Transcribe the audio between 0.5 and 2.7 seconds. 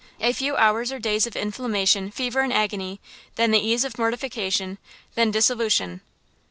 hours or days of inflammation, fever and